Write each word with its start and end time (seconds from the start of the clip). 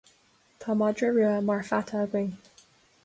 Tá 0.61 0.73
madra 0.79 1.11
rua 1.17 1.35
mar 1.49 1.61
pheata 1.69 2.01
againn 2.09 2.33